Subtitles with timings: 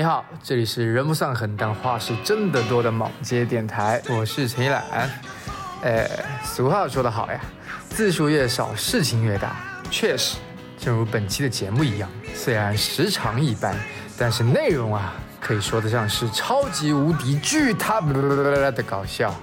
[0.00, 4.82] 你好，这里是人不算狠，但话是真的多的莽街电台，我是陈一览。
[5.82, 6.08] 呃，
[6.42, 7.38] 俗话说得好呀，
[7.90, 9.54] 字数越少，事情越大。
[9.90, 10.38] 确实，
[10.78, 13.76] 正如本期的节目一样，虽然时长一般，
[14.16, 19.34] 但是内容啊，可以说得上是超级无敌巨他的搞笑，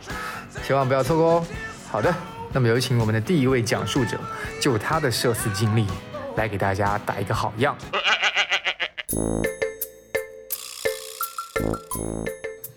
[0.65, 1.45] 千万不要错过哦。
[1.91, 2.11] 好的，
[2.51, 4.17] 那么有请我们的第一位讲述者，
[4.59, 5.85] 就他的社死经历，
[6.35, 7.77] 来给大家打一个好样。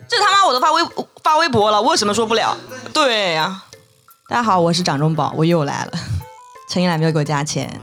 [0.08, 0.82] 这他妈我都发微
[1.22, 2.56] 发微博了，为什么说不了？
[2.92, 3.62] 对呀，
[4.28, 5.92] 大家好，我是掌中宝，我又来了。
[6.68, 7.80] 陈一兰没有给我加钱，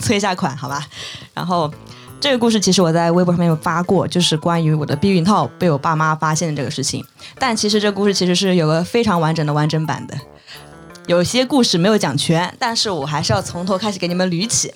[0.00, 0.86] 催一下款好吧？
[1.32, 1.72] 然后
[2.20, 7.04] 这个故事其实我在微博上面有发过，就是关于我的避孕套被我爸妈发现的这个事情。
[7.38, 10.16] 但其实这个故事其实是有个非常完整的完整版的，
[11.06, 14.72] 有些故事没有讲全，但是我还是要从头开始给你们捋起。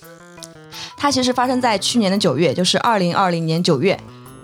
[0.96, 3.98] 它其实发生在去年的九月，就是二零二零年九月。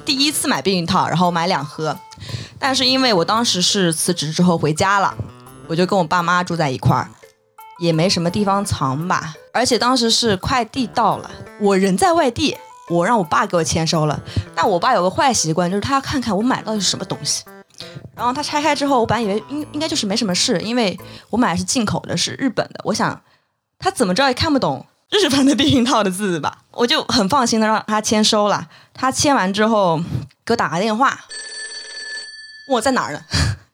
[0.05, 1.97] 第一次买避孕套，然后买两盒，
[2.59, 5.15] 但是因为我当时是辞职之后回家了，
[5.67, 7.09] 我就跟我爸妈住在一块儿，
[7.79, 9.35] 也没什么地方藏吧。
[9.53, 12.57] 而且当时是快递到了，我人在外地，
[12.91, 14.21] 我让我爸给我签收了。
[14.55, 17.45] 但我爸有个坏习惯，就是他要看看我买到的是什么东西。
[18.15, 20.99] 然后他拆开之后，我本来以为应应该就是没什么事，因为
[21.31, 22.81] 我买的是进口的，是日本的。
[22.85, 23.21] 我想
[23.79, 24.85] 他怎么着也看不懂。
[25.15, 28.69] 日本的避孕套的字吧，我就很放心的让他签收了。
[28.93, 29.99] 他签完之后
[30.45, 31.21] 给我打个电话，
[32.71, 33.21] 我在哪儿呢？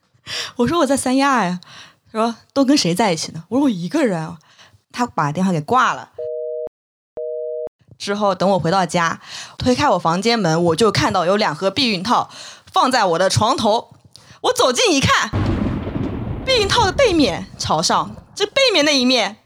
[0.56, 1.61] 我说我在三亚呀。
[2.12, 3.44] 他说都跟谁在一起呢？
[3.48, 4.36] 我说我一个人。
[4.92, 6.11] 他把电话给挂了。
[7.96, 9.20] 之后等我回到家，
[9.56, 12.28] 推开我房间门，我就看到有两盒避孕套
[12.72, 13.94] 放在我的床头。
[14.41, 15.30] 我走近一看，
[16.44, 19.36] 避孕套的背面朝上，这背面那一面。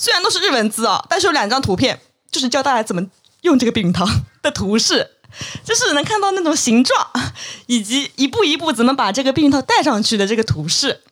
[0.00, 3.06] 虽然都是日文字啊，但是有两张图片，就是教大家怎么
[3.42, 4.08] 用这个避孕套
[4.40, 5.10] 的图示，
[5.62, 7.06] 就是能看到那种形状，
[7.66, 11.02] 以及一步一步怎么把这个避孕套戴上去的这个图示。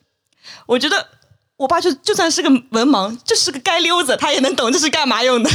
[0.65, 1.07] 我觉得
[1.57, 5.51] 我爸就就算是个文盲，就是个街溜子，他也能懂这是干嘛用的。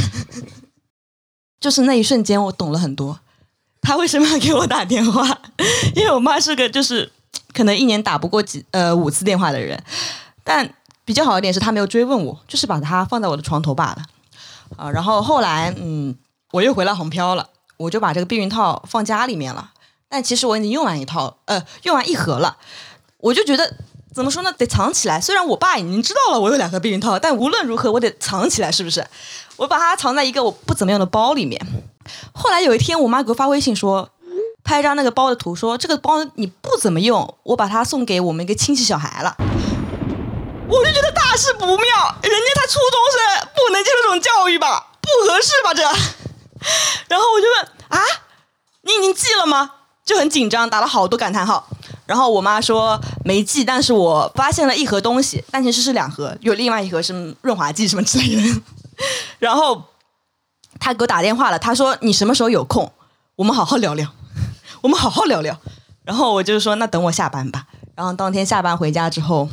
[1.59, 3.19] 就是那一瞬间，我懂了很多。
[3.81, 5.41] 他为什么要给我打电话？
[5.93, 7.11] 因为我妈是个就是
[7.51, 9.83] 可能一年打不过几呃五次电话的人，
[10.41, 10.73] 但。
[11.05, 13.97] 比较好一点是他没有追问我，就是把它放在我的床头罢了，
[14.75, 16.15] 啊，然后后来嗯，
[16.51, 19.69] 我又回来红飘了，我就把这个避孕套放家里面了，
[20.09, 22.57] 但其实我已经用完一套，呃，用完一盒了，
[23.19, 23.75] 我就觉得
[24.13, 25.21] 怎么说呢，得藏起来。
[25.21, 29.05] 虽然我爸已经知道了我有两盒避孕套，但无论如何我得藏起来，是不是？
[29.57, 31.61] 我把它藏在一个我不怎么样的包里面。
[32.33, 34.09] 后来有一天，我妈给我发微信说，
[34.63, 39.35] 拍张那个包的图，说这个包你不怎么用，我把它送给我们一个亲戚小孩了。
[40.67, 45.83] 我就觉得大事不妙，人家他初中生不能接受这种教育吧，不合适吧这。
[47.07, 48.01] 然后我就问啊，
[48.81, 49.71] 你已经寄了吗？
[50.03, 51.67] 就很紧张，打了好多感叹号。
[52.07, 58.61] 然后我妈说没寄，但是我发现了一盒东西，但其实是两盒，有另外一盒是润滑剂什么之类的。
[59.37, 59.83] 然后
[60.79, 62.91] 他给我打电话了，他说你什么时候有空，
[63.35, 64.07] 我们好好聊聊，
[64.81, 65.55] 我们好好聊聊。
[66.03, 67.67] 然后我就说那等我下班吧。
[67.95, 69.47] 然后当天下班回家之后。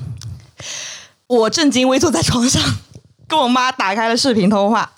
[1.32, 2.62] 我正襟危坐在床上，
[3.26, 4.92] 跟我妈打开了视频通话，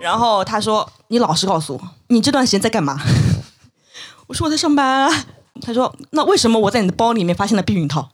[0.00, 2.98] 然后她说：“你老实告诉我，你这段时间在干嘛？”
[4.28, 5.24] 我说：“我在上班。”啊。
[5.60, 8.08] 她说：“那为什么我在你的包里面发现了避孕套？”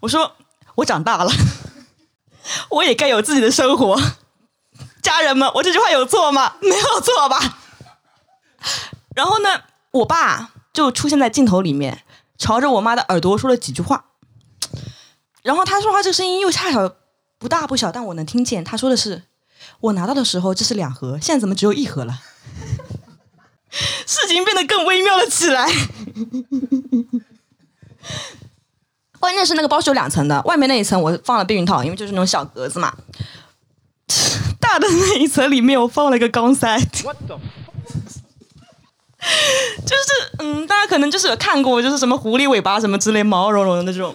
[0.00, 0.32] 我说
[0.76, 1.30] ：“我长大了，
[2.70, 4.00] 我也该有自己的生活。”
[5.02, 6.54] 家人们，我这句话有错吗？
[6.62, 7.58] 没有错吧？
[9.14, 9.50] 然后呢，
[9.90, 12.04] 我爸就出现在镜头里面，
[12.38, 14.06] 朝着我妈的耳朵说了几句话。
[15.42, 16.94] 然后他说话这个声音又恰巧
[17.38, 18.62] 不大不小，但我能听见。
[18.62, 19.22] 他说的是
[19.80, 22.20] ：“我拿到的时候这是两盒，现在怎么只有一盒了？”
[23.70, 25.70] 事情变得更微妙了起来。
[29.18, 32.92] 关键是那个包是有两层的，外面那一层我放了避孕套，因为就是那种小格子嘛。
[34.58, 36.78] 大的那一层里面我放了一个钢塞。
[36.80, 37.06] 就
[39.96, 40.08] 是
[40.38, 44.14] 嗯，大家可能就是有看过，就是什么狐狸尾巴什么之类毛茸茸的那种。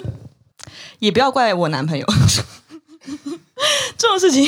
[1.05, 2.05] 也不要怪我男朋友，
[3.95, 4.43] 这种事情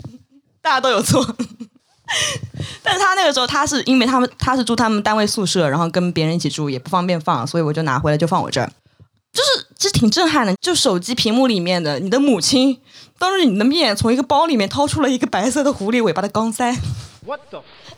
[0.62, 1.24] 大家都有错。
[2.82, 8.72] 但是他那个时候，他是因为他们他是住他们单位宿舍，然后跟别人一起住，也不方便放，所以我就拿回来就放我这儿。
[9.32, 12.80] 就是其实挺震撼的，就手机屏幕里面的你的母亲
[13.18, 16.74] 当着你的面从一个包里面掏出了一个白色的狐狸尾巴的钢塞。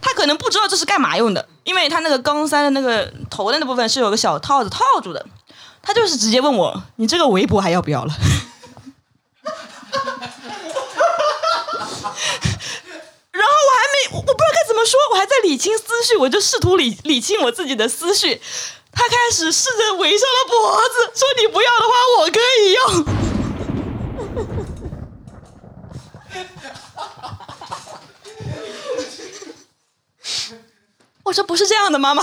[0.01, 5.25] 他可能不知道这是干嘛用的，因为他那个钢塞的那个头的那部分是有个小套子套住的。
[5.83, 8.15] 他就是直接问我：“你这个围脖还要不要了？”
[13.33, 18.41] 然后我还没，我不知道该怎么说，我还在理清思绪，我就试图理理清我自己的思绪。
[18.93, 23.05] 他开始试着围上了脖子，说：“你不要的话，我可以用。
[31.25, 32.23] ”我说：“不是这样的，妈妈，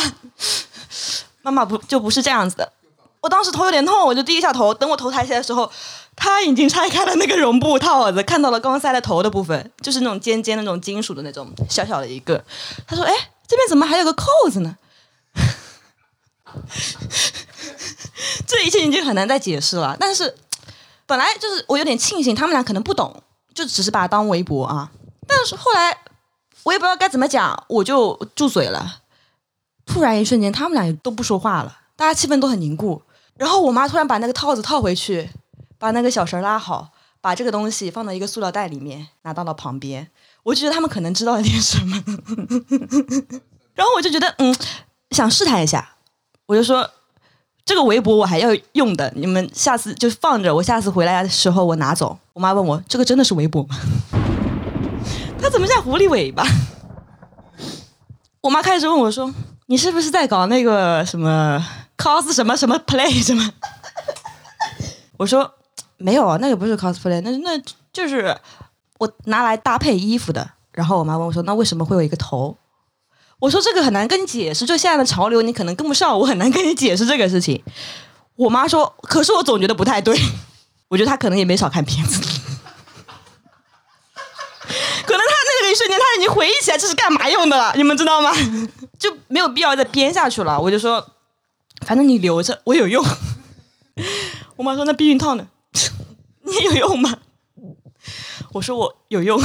[1.41, 2.71] 妈妈不就不是这样子的。”
[3.21, 4.73] 我当时头有点痛，我就低下头。
[4.73, 5.69] 等我头抬起来的时候，
[6.15, 12.43] 他已经拆开了那个绒布套子，看到了刚塞的头的部分，就是那种尖尖的那种金属的那种小小的一个。
[12.87, 13.13] 他说：“哎，
[13.47, 14.77] 这边怎么还有个扣子呢？”
[18.47, 19.95] 这一切已经很难再解释了。
[19.99, 20.35] 但是
[21.05, 23.21] 本来就是我有点庆幸，他们俩可能不懂，
[23.53, 24.89] 就只是把它当围脖啊。
[25.27, 25.95] 但是后来
[26.63, 29.01] 我也不知道该怎么讲，我就住嘴了。
[29.85, 33.03] 突然一瞬间，他们俩都不说话了，大家气氛都很凝固。
[33.39, 35.29] 然后我妈突然把那个套子套回去，
[35.77, 36.89] 把那个小绳拉好，
[37.21, 40.09] 把这个东西放到一个塑料袋里面，拿到了旁边。
[40.43, 42.03] 我就觉得他们可能知道了点什么，
[43.73, 44.53] 然后我就觉得嗯，
[45.11, 45.95] 想试探一下。
[46.47, 46.89] 我就说，
[47.63, 52.19] 这个围脖我还要用的，你们下次就放着，我下次回来的时候我拿走。
[52.33, 53.77] 我妈问我，这个真的是围脖吗？
[55.41, 56.43] 它怎么像狐狸尾巴？
[58.41, 59.33] 我妈开始问我说，
[59.67, 61.65] 你是不是在搞那个什么
[61.99, 63.51] cos 什么什么 play 什么？
[65.19, 65.53] 我说
[65.97, 67.61] 没有啊，那个不是 cosplay，那那
[67.91, 68.35] 就是
[68.97, 70.51] 我拿来搭配衣服的。
[70.71, 72.55] 然后我妈问我说，那为什么会有一个头？
[73.39, 77.61] 我说这个很难跟你解释，就现在的潮流你可能跟不上，我很难跟你解释这个事情。
[78.35, 80.17] 我妈说，可是我总觉得不太对，
[80.87, 82.21] 我觉得她可能也没少看片子，
[85.03, 88.31] 可能她那个一瞬间她已经回忆起来这是干嘛用的了，你们知道吗？
[88.97, 90.57] 就没有必要再编下去了。
[90.59, 91.05] 我就说，
[91.81, 93.03] 反正你留着，我有用。
[94.57, 95.47] 我妈说那避孕套呢？
[96.43, 97.17] 你有用吗？
[98.53, 99.41] 我说我有用。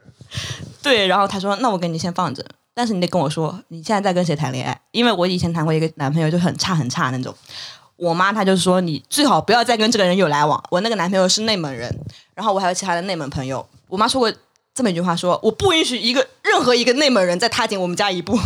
[0.82, 2.44] 对，然后她说那我给你先放着。
[2.74, 4.78] 但是你得跟我说，你现在在跟谁谈恋爱？
[4.90, 7.34] 因为我以前谈过一个男朋友，就很差很差那种。
[7.96, 10.62] 我妈她就说，你最好不要再跟这个人有来往。
[10.70, 11.90] 我那个男朋友是内蒙人，
[12.34, 13.66] 然后我还有其他的内蒙朋友。
[13.88, 14.30] 我妈说过
[14.74, 18.38] 这么一句话，说我不允许一个任何一个内蒙人再踏进我们家一步。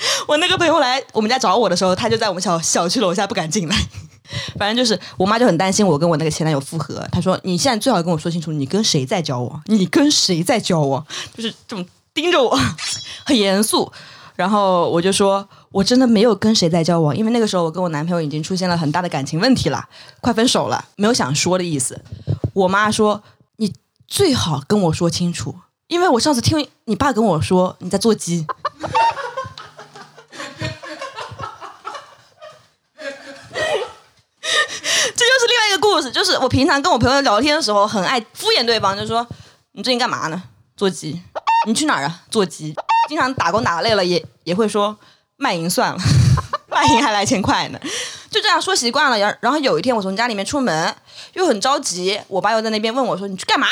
[0.26, 3.76] 我那个朋友来我们家找我的时候，他就在我们小小区楼下不敢进来。
[4.58, 7.06] 反正就是我妈就很担心我跟我那个前男友复合。
[7.10, 9.62] 她说，你现在最好跟我说清楚，你跟谁在交往？
[9.66, 11.04] 你跟谁在交往？
[11.36, 11.86] 就是这种。
[12.14, 12.58] 盯着我，
[13.24, 13.92] 很严肃，
[14.34, 19.88] 然后我就说，我真的没有跟谁在交往，因为那个时候我跟我男朋友已经出现了很大的感情问题了，
[20.20, 22.00] 快分手了，没有想说的意思。
[22.54, 23.22] 我妈说，
[23.58, 23.72] 你
[24.08, 25.54] 最好跟我说清楚，
[25.86, 28.44] 因为我上次听你爸跟我说你在做鸡。
[35.18, 39.26] 这就是另外一个故事，就是我平常跟我朋友聊天的时候，很爱敷衍对方，就说
[39.72, 40.40] 你最近干嘛呢？
[40.76, 41.20] 做鸡。
[41.66, 42.20] 你去哪儿啊？
[42.30, 42.72] 做鸡，
[43.08, 44.96] 经常打工打累了，也也会说
[45.36, 45.98] 卖淫算了，
[46.70, 47.80] 卖淫还来钱快呢。
[48.30, 50.94] 就这样说习惯了，然然后有一天我从家里面出门，
[51.32, 53.66] 又很着急，我爸又在那边问我说：“你去干嘛？”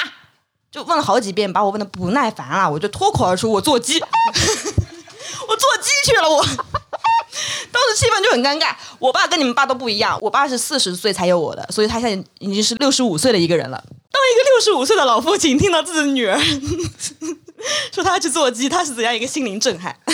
[0.73, 6.45] 就问了好几遍，把我问的不耐烦了，我就脱口而出：“我做鸡， 我做鸡去了。”我
[7.95, 8.75] 气氛就很尴尬。
[8.99, 13.83] 我爸跟你们爸都不一样，我爸是四十岁才有我的，所以他现在已经是六十五岁的一个人了。
[14.11, 16.41] 当一个六十五岁的老父亲听到自己的女儿。
[17.91, 19.99] 说他要去做鸡，他是怎样一个心灵震撼？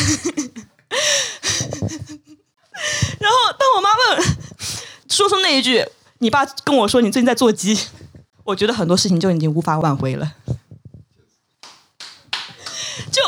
[3.19, 4.25] 然后当我妈问，
[5.08, 5.85] 说出那一句
[6.19, 7.79] “你爸跟我说你最近在做鸡”，
[8.44, 10.32] 我觉得很多事情就已经无法挽回了。
[13.11, 13.20] 就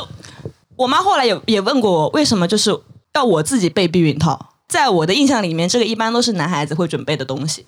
[0.77, 2.71] 我妈后来也也问过我，为什么就是
[3.15, 4.51] 要我自己备避孕套？
[4.69, 7.67] 在我的印象里面，这个一般都是男孩子会准备的东西。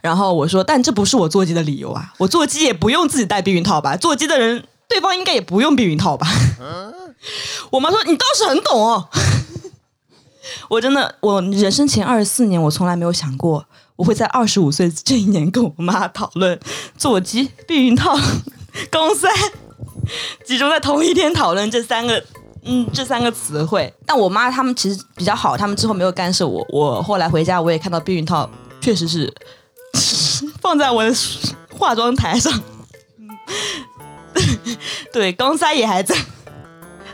[0.00, 2.14] 然后我说，但这不是我做鸡的理由啊！
[2.18, 3.96] 我做鸡也不用自己带避孕套吧？
[3.96, 4.64] 做鸡的人。
[4.88, 6.26] 对方应该也不用避孕套吧？
[7.70, 9.06] 我妈说你倒是很懂哦。
[10.70, 16.58] 我真的，我人生前二十四年，我从来没有想过我会在二十五岁这一年跟我妈讨论
[16.96, 18.16] 座机、避孕套、
[18.90, 19.28] 肛塞，
[20.46, 22.24] 集中在同一天讨论这三个，
[22.70, 23.92] 嗯，这三个词汇。
[24.04, 26.64] 但我妈他们其实比较好，他们之后没有干涉我。
[26.68, 28.48] 我后来回家，我也看到避孕套
[28.80, 29.32] 确实是
[30.60, 31.10] 放在我的
[31.70, 32.52] 化妆台上。
[35.12, 36.14] 对，钢塞也还在，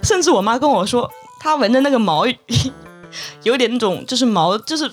[0.02, 1.08] 甚至我妈跟我说，
[1.38, 2.26] 她闻的那个毛
[3.44, 4.90] 有点那种，就是毛，就是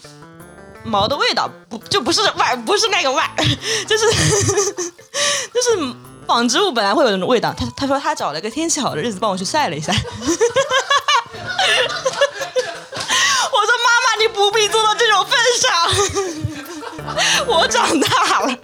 [0.84, 3.22] 毛的味道，不就不是味，不是那个味，
[3.88, 4.06] 就是
[5.52, 5.94] 就是
[6.32, 9.92] 纺织物本来会有那种味道，他他说他找了个天气好的日子帮我去晒了一下。
[9.92, 9.98] 我
[13.66, 15.70] 说妈妈，你不必做到这种份上，
[17.54, 18.58] 我长大了。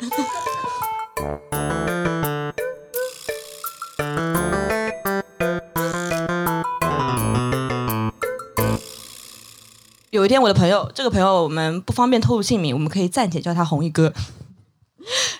[10.12, 14.14] 有一天，我的朋友，这个朋友我们不方便透露姓名，我们可以暂且叫他红衣哥。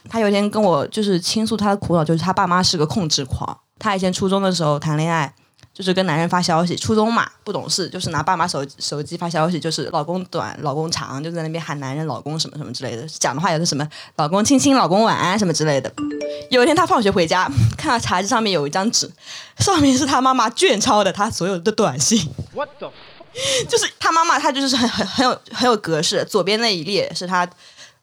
[0.10, 3.58] 他有一天跟我就是倾诉他的苦恼，就是他爸妈是个控制狂。
[3.80, 5.32] 他以前初中的时候谈恋爱，
[5.74, 15.92] 就是跟男人发消息，初中嘛不懂事，就是拿爸妈手手机发消息，就是老公短，老公长，就在那边喊男人老公什么什么之类的，讲的话也是什么老公亲亲，老公晚安什么之类的。
[16.50, 17.48] 有一天他放学回家，
[17.78, 19.12] 看到茶几上面有一张纸，
[19.60, 22.28] 上面是他妈妈卷抄的他所有的短信。
[22.54, 22.92] What the？
[23.70, 27.48] 就是他妈妈，她就是很很很有很有格式，左边那一列是她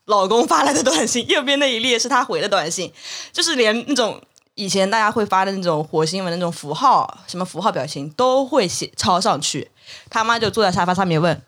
[0.06, 2.92] 老公发来的短信，右边那一列是她回的短信，
[3.32, 4.20] 就是连那种
[4.54, 9.70] 以前大家会发的那种火星文那种符号，什么符号表情都会写抄上去。
[10.11, 11.40] 他妈就坐在沙发上面问：“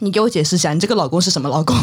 [0.00, 1.76] 你给我解释一下，你这个老公是什么老公？”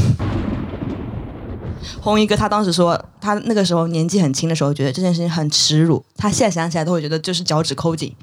[2.02, 8.16] 红衣哥他当时说，他那个时候年纪很轻的时候，觉得这件事情很耻辱，他现在想起来都会觉得就是脚趾抠紧。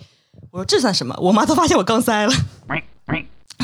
[0.50, 1.16] 我说这算什么？
[1.20, 2.32] 我妈都发现我刚塞了。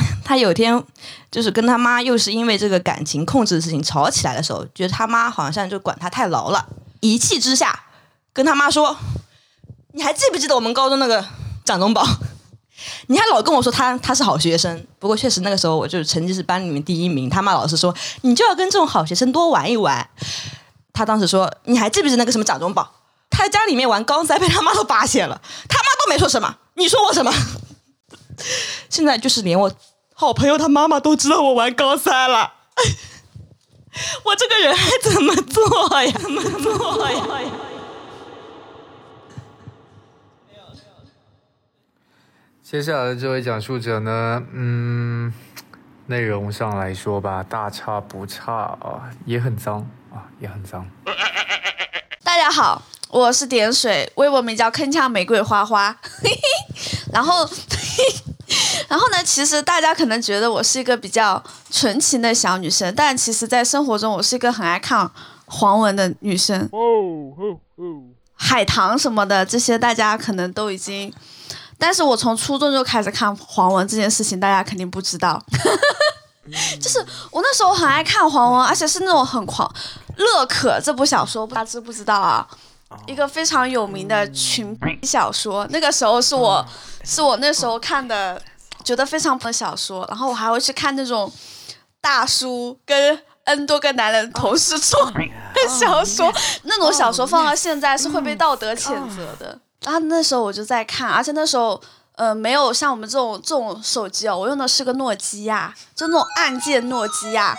[0.23, 0.83] 他有天
[1.31, 6.67] 就是跟他妈又是因为这个感情控制的事情吵起来的时候，觉得他妈好像就管他太牢了，
[6.99, 7.83] 一气之下
[8.33, 8.95] 跟他妈说
[9.93, 11.25] ：“你还记不记得我们高中那个
[11.63, 12.05] 掌中宝？
[13.07, 14.85] 你还老跟我说他他是好学生。
[14.99, 17.29] 不过确实那个时候我就成绩是班里面第一名。
[17.29, 20.09] 他妈老是说你就要跟这种好学生多玩一玩。
[20.93, 22.93] 他当时说你还记不记得那个什么掌中宝？
[23.29, 27.33] 他在家里面玩钢塞被他妈都发现了，他妈都没说什么，你说我什么？
[28.89, 29.71] 现在就是连我。”
[30.19, 32.51] 好朋友他妈妈都知道我玩高三了，
[34.25, 35.63] 我这个人还怎么做
[36.03, 36.11] 呀？
[36.11, 37.23] 怎么做呀？
[42.61, 45.33] 接下来的这位讲述者呢，嗯，
[46.07, 50.85] 内容上来说吧，大差不差啊，也很脏啊，也很脏。
[52.25, 55.97] 大家好，我是点水，微博名叫铿锵玫瑰花花，
[57.13, 57.49] 然后。
[58.89, 59.23] 然后呢？
[59.23, 65.09] 其实大家可能觉得我是一个比较纯情的小女生，但其实，在生活中，我是一个很爱看
[65.45, 66.67] 黄文的女生。
[66.71, 67.57] 哦
[68.41, 71.13] 海棠什么的这些，大家可能都已经。
[71.77, 75.43] 但是我从初中就开始看黄文这件事情，大家肯定不知道。
[76.79, 76.99] 就是
[77.31, 79.69] 我那时候很爱看黄文，而且是那种很狂。
[80.15, 82.47] 乐可这部小说，大家知不知道啊？
[83.05, 86.65] 一个非常有名的群小说，那个时候是我，
[87.03, 88.41] 是我那时候看的。
[88.81, 91.31] 觉得非常的小说，然后我还会去看那种
[92.01, 95.21] 大叔跟 N 多个男人同时做的
[95.67, 99.59] 小说，那种小说放到现在是会被道德谴责的。
[99.83, 101.79] 然后那时候我就在看，而且那时候
[102.15, 107.53] 呃没有像我们这种这种手机哦，我用的是个诺基亚，就那种按键诺基亚，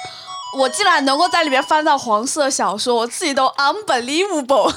[0.56, 4.74] 我竟然能够在里面翻到黄色小说，我自己都 unbelievable。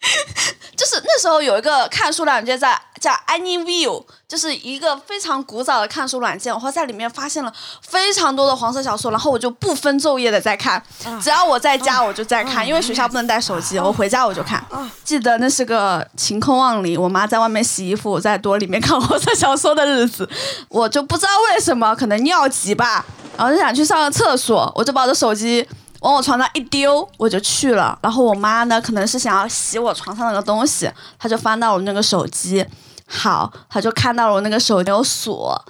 [0.76, 6.58] 就是那时候有一个看书软件在叫 AnyView，就是一个非常古早的看书软件。
[6.58, 7.52] 我在里面发现了
[7.86, 10.82] 非常多的黄色小说，然后我就不分昼夜的在看。
[11.22, 14.64] 只要我在家，我就在看，因为学校不能带手机，我回家我就看。
[15.04, 20.26] 记得那是个晴空万里，我妈在外面洗衣服，我在躲里面看黄色小说的日子。
[20.70, 23.04] 我就不知道为什么，可能尿急吧，
[23.36, 25.68] 然后就想去上个厕所，我就把我的手机。
[26.00, 27.98] 往我床上一丢，我就去了。
[28.02, 32.66] 然后我妈呢，可能是想要洗我床上那个东西，她就翻到我那个手机，
[33.06, 35.64] 好，她就看到了我那个手有锁。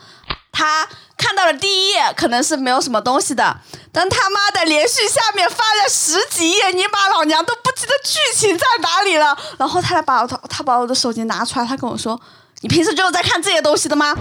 [0.52, 3.56] 她看到了第一页，可能是没有什么东西的，
[3.92, 9.37] 但他妈的连续下面翻了十几页，你把老娘都不记得剧情在哪里了。
[9.58, 12.20] 然后她来把我，她把我的手机拿出来，她跟我说
[12.62, 14.14] ：“你平时就是在看这些东西的吗？”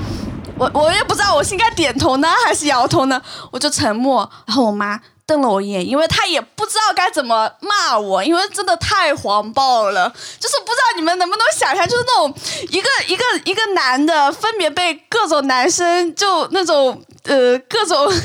[0.57, 4.29] 我我也不知道我是应该点头呢还是摇头呢，我就沉默。
[4.45, 4.99] 然后我妈。
[5.29, 10.09] 瞪了我一眼，因为他也不知道该怎么骂我，因为真的太黄暴了。
[10.39, 12.33] 就是不知道你们能不能想象，就是那种
[12.71, 18.11] 一个一个一个男的分别被各种男生就那种呃各种。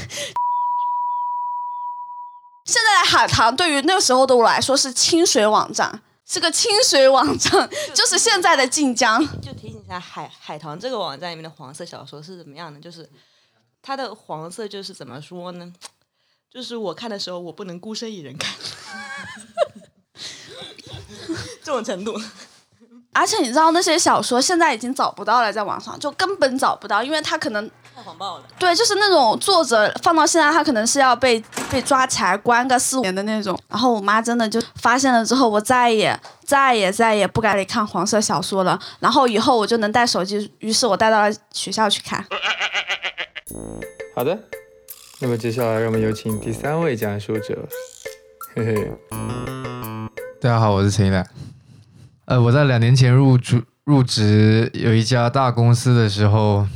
[2.65, 9.23] 现在的海棠对于那个时候的我来说是清水网站，是个清水网站，就是现在的晋江。
[9.43, 12.81] 就提醒一下，海海棠这个网站里面的黄色小说是怎么样的？
[12.81, 13.07] 就是
[13.83, 15.71] 它的黄色就是怎么说呢？
[16.55, 18.55] 就是我看的时候，我不能孤身一人看，
[21.65, 22.15] 这种程度。
[23.13, 28.45] 而且你知道那些小说现在已经找不到了，在网上就根本找不到，因为他可能太黄暴了。
[28.59, 33.59] 对，就是那种作者放到现在，他可能是要被被抓起来关个四五年的那种。
[33.69, 38.79] 然后我妈真的就发现了之后，我再也再也再也不敢看黄色小说了。
[39.01, 42.25] 然后以后我就能带手机，于是我带到了学校去看。
[44.15, 44.39] 好的。
[45.25, 47.67] 那么接下来，让我们有请第三位讲述者。
[48.55, 48.91] 嘿嘿，
[50.39, 51.27] 大家好，我是陈一楠。
[52.27, 56.69] 呃，我在两年前入职入职有一家大公司的时候，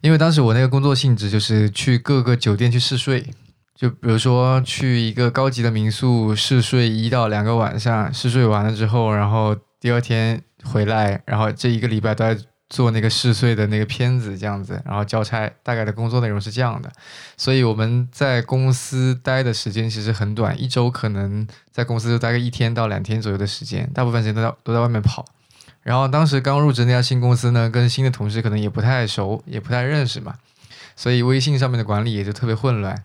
[0.00, 3.26] 因为当时我那个工作性质就是去各个酒店去试睡，
[3.74, 16.90] 就比如说去一个高级的民宿试睡一到两个晚上，试睡完了之后，然后第二天回来，然后这一个礼拜都在做那个试睡的那个片子，这样子，然后交差，大概的工作内容是这样的。
[17.36, 25.24] 所以我们在公司待的时间其实很短，一周可能在公司就待个一天到两天左右的时间，大部分时间都在都在外面跑。
[25.82, 30.34] 然后当时刚入职那家新公司呢，跟新的同事可能也不太熟，也不太认识嘛，
[30.96, 33.04] 所以微信上面的管理也就特别混乱。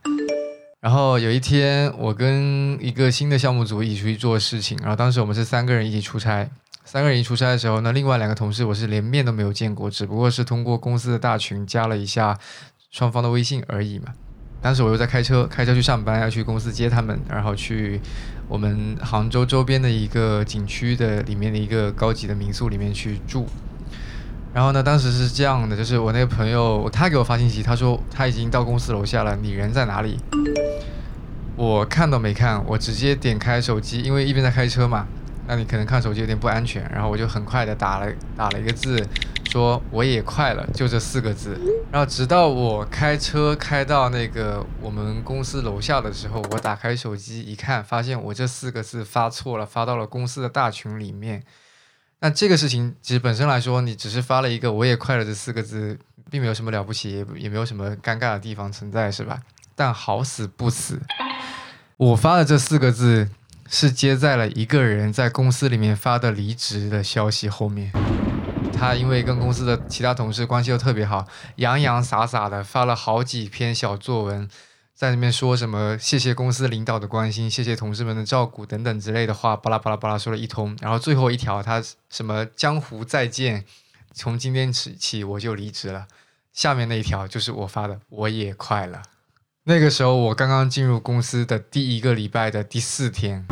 [0.80, 6.50] 然后有一天，我跟一个新的项目组一起出去做事情，然后当时我们是三个人一起出差。
[6.84, 12.38] 三个人一出差的时候呢，另外两个同事我是连面都没有见过，只不过是通过公司的大群加了一下
[12.90, 14.08] 双方的微信而已嘛。
[14.62, 18.02] 当时我又在开车，开车去上班，要去公司接他们，然后去
[18.48, 23.48] 我们杭州周边的一个景区的里面的一个高级的民宿里面去住。
[24.54, 30.18] 然后呢，当时是这样的，就是我那个朋友他给我发信息，他说他已经到公司楼下了，你人在哪里？
[31.56, 35.08] 我看都没看，我直接点开手机，因为一边在开车嘛。
[35.52, 39.06] 那你可能看手机有点不安全，然后我就很快的打了打了一个字，
[39.50, 41.60] 说我也快了，就这四个字。
[41.92, 51.44] 然后直到我开车开到那个我们公司楼下的时候，我打开手机一看，发现我这四个字发错了，发到了公司的大群里面。
[52.22, 59.42] 那这个事情其实本身来说，你只是发了一个我也快了这四个字，并没有什么了不起，也也没有什么尴尬的地方存在，是吧？
[59.76, 61.02] 但好死不死，
[61.98, 63.28] 我发的这四个字。
[63.74, 67.90] 是接在了一个人在公司里面发的离职的消息后面。
[68.74, 71.26] 他因为跟公司的其他同事关系又特别好，
[71.56, 74.50] 洋洋洒洒的发了好几篇小作文，
[74.94, 80.76] 在那边说什么谢谢公司领导的关心，谢谢同事们的照顾等等之类的话，巴拉巴拉巴拉说了一通。
[80.82, 83.64] 然后最后一条，他什么江湖再见，
[84.14, 86.08] 从今天起我就离职了。
[86.52, 89.04] 下面那一条就是我发的，我也快了。
[89.64, 93.46] 那个时候我刚刚进入公司的第一个礼拜的第四天，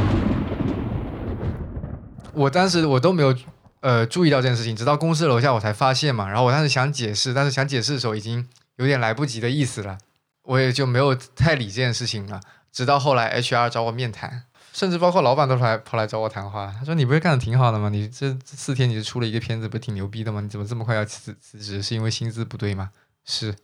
[2.33, 3.35] 我当时我都没有
[3.81, 6.27] 呃注意到这件事情，直到公司楼下我才发现嘛。
[6.27, 9.97] 然后我当时想解释，但是想解释的时候已经有点来不及的意思了，
[10.43, 12.39] 我也就没有太理这件事情了。
[12.71, 17.89] 直到后来 HR 找我面谈，甚至包括老板都来跑来找我谈话，他说：“你不是干的挺好的吗？
[17.89, 20.39] 你这四天你就出了一个片子，不是挺牛逼的吗？
[20.39, 21.81] 你怎么这么快要辞辞职？
[21.81, 22.91] 是因为薪资不对吗？”
[23.25, 23.55] 是。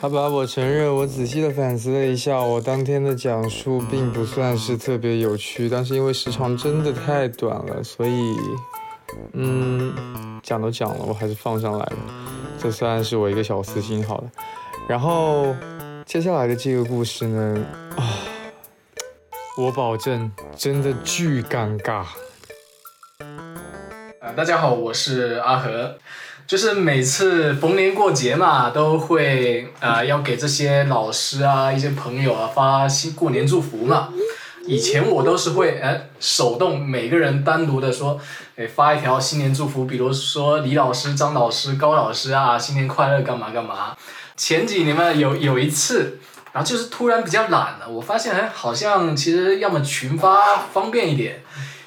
[0.00, 8.34] 好吧，我承认，我仔细的反思了一下，我当天的讲述并不算是特别有趣，但是因为时长真的太短了，所以，
[9.32, 11.96] 嗯，讲都讲了，我还是放上来了。
[12.58, 14.30] 这算是我一个小私心，好了。
[14.88, 15.54] 然后
[16.04, 18.18] 接下来的这个故事呢，啊，
[19.56, 22.04] 我保证真的巨尴尬。
[24.20, 25.96] 啊，大家好，我是阿和。
[26.50, 34.08] 就是每次逢年过节嘛，都会啊要给这些老师啊、一些朋友啊发新过年祝福嘛。
[34.66, 38.20] 以前我都是会哎手动每个人单独的说，
[38.56, 43.96] 哎发一条新年祝福，比如说李老师、张老师、高老师啊，新年快乐干嘛干嘛。
[44.36, 46.18] 前几年嘛有有一次，
[46.50, 51.44] 然后就是突然比较懒了，我发现哎好像其实要么群发方便一点，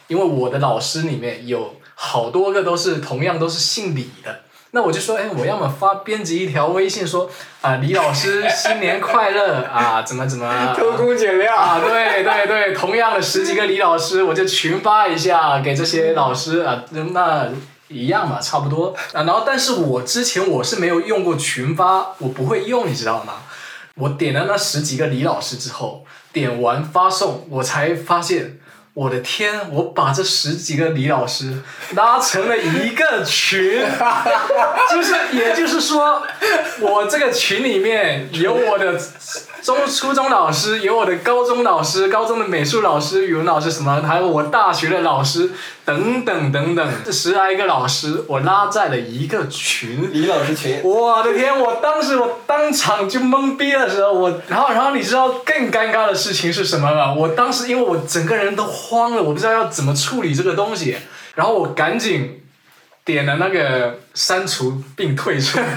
[0.07, 4.42] 因为我的老师里面有好多个都是同样都是姓李的。
[4.75, 7.29] 那我就说，哎，我要么发编辑一条微信说，
[7.61, 17.49] 啊，李老师新年快乐啊，怎么怎么，偷工减料啊，对对对，同样的十几个李老师，我就群发一下给这些老师啊，那
[17.87, 19.21] 一样嘛，差不多啊。
[19.21, 23.33] 然后，但是我之前我是没有用过群发，我不会用，你知道吗？
[23.93, 28.57] 我点了那十几个李老师之后，点完发送，我才发现。
[28.93, 29.71] 我的天！
[29.71, 31.61] 我把这十几个李老师
[31.95, 33.81] 拉成了一个群，
[34.91, 36.21] 就是，也就是说，
[36.79, 38.99] 我这个群里面有我的。
[39.63, 45.51] 中初中老师有我的高中老师，高中的美术老师、语文老师什么，还有我大学的老师
[45.85, 50.09] 等等等等，这十来个老师我拉在了一个群。
[50.13, 50.81] 李老师群。
[50.83, 51.59] 我的天！
[51.59, 57.13] 我当时我当场就懵逼的时候，我然后然后你知道更尴尬的事情是什么吗？
[57.13, 60.95] 我当时因为我整个人都慌了，我不知道要怎么处理这个东西，
[61.35, 62.41] 然后我赶紧
[63.03, 65.59] 点了那个删除并退出。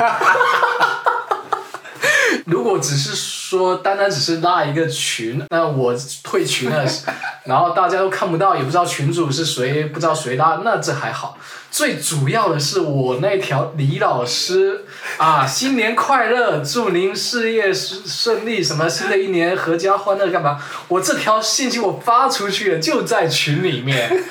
[2.46, 6.84] 如果只是说单单只是拉一个群，那我退群了，
[7.44, 11.36] 然后大家都看不到，也不知道群主是谁，不知道谁拉，那这还好。
[11.72, 14.84] 最主要的是我那条李老师
[15.18, 20.62] 啊，新年快乐，祝您事业顺顺利，什么新的一年阖家欢乐干嘛？
[20.86, 24.24] 我这条信息我发出去了，就在群里面。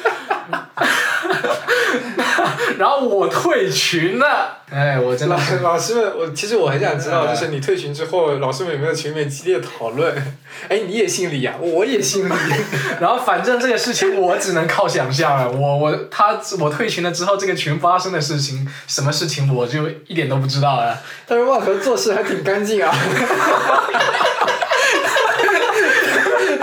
[2.77, 10.13] 然后我退群了，哎，我真的老老师们，我其实我很想知道，就是你退群之后，老师们有没有群里面激烈讨论？
[10.69, 12.33] 哎，你也姓李呀、我也姓李。
[12.99, 15.51] 然后反正这个事情我只能靠想象了。
[15.51, 20.97] 我我他我退群了之后，这个群发生的事情，什么事情我就一点都不知道了。
[21.27, 22.93] 但是万和做事还挺干净啊。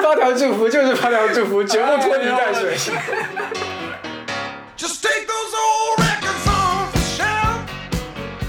[0.02, 2.76] 发条祝福就是发条祝福，绝不拖泥带水。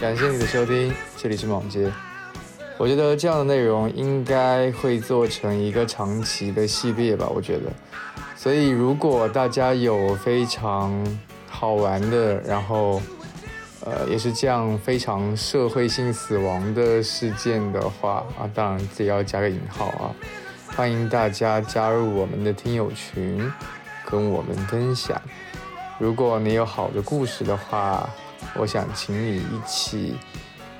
[0.01, 1.91] 感谢你的收听，这里是莽街。
[2.79, 7.71] 我觉得这样的内容应该会做成一个长期的系列吧，我觉得。
[8.35, 10.91] 所以如果大家有非常
[11.47, 12.99] 好玩的，然后
[13.85, 20.09] 呃也是这样非常社会性死亡的事件的话啊，当然自己要加个引号啊，
[20.75, 23.51] 欢迎大家加入我们的听友群，
[24.05, 25.21] 跟我们分享。
[25.99, 28.09] 如果你有好的故事的话，
[28.55, 30.15] 我想请你一起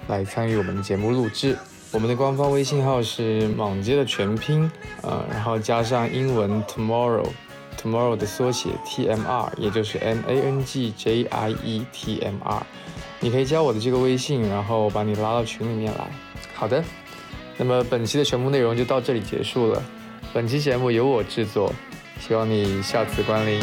[0.07, 1.57] 来参与我们的节目录制。
[1.91, 4.69] 我们的官方微信号是莽街的全拼，
[5.03, 12.65] 呃，然后加上英文 tomorrow，tomorrow 的缩写 T M R，也就是 M A N G J I E T M R。
[13.19, 16.07] 你可以加我的这个微信，然后把你拉到群里面来。
[16.55, 16.83] 好的，
[17.57, 19.81] 那么本期的全部内容就到这里结束了。
[20.33, 21.71] 本期节目由我制作，
[22.19, 23.61] 希望你下次光临。